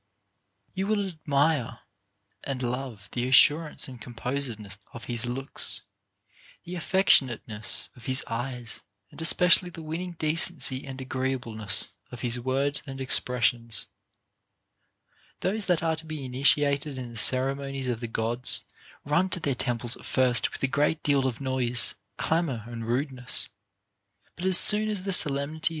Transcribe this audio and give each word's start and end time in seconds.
You 0.73 0.87
would 0.87 0.97
admire 0.97 1.81
and 2.43 2.63
love 2.63 3.07
the 3.11 3.27
assurance 3.27 3.87
and 3.87 4.01
compos 4.01 4.49
edness 4.49 4.79
of 4.95 5.03
his 5.03 5.27
looks, 5.27 5.81
the 6.63 6.73
affectionateness 6.73 7.89
of 7.95 8.05
his 8.05 8.23
eyes, 8.25 8.81
and 9.11 9.21
especially 9.21 9.69
the 9.69 9.83
winning 9.83 10.13
decency 10.17 10.87
and 10.87 10.99
agreeableness 10.99 11.91
of 12.09 12.21
his 12.21 12.39
words 12.39 12.81
and 12.87 12.99
expressions. 12.99 13.85
Those 15.41 15.67
that 15.67 15.83
are 15.83 15.97
to 15.97 16.05
be 16.07 16.25
initiated 16.25 16.97
in 16.97 17.11
the 17.11 17.15
ceremonies 17.15 17.87
of 17.87 17.99
the 17.99 18.07
Gods 18.07 18.63
run 19.05 19.29
to 19.29 19.39
their 19.39 19.53
temples 19.53 19.95
at 19.95 20.05
first 20.05 20.51
with 20.51 20.63
a 20.63 20.67
great 20.67 21.03
deal 21.03 21.27
of 21.27 21.39
noise, 21.39 21.93
clamor, 22.17 22.63
and 22.65 22.87
rudeness; 22.87 23.49
but 24.35 24.45
as 24.45 24.57
soon 24.57 24.89
as 24.89 25.03
the 25.03 25.13
solemnity 25.13 25.57
* 25.57 25.57
Odyss. 25.57 25.59
XVI. 25.59 25.59
187. 25.59 25.69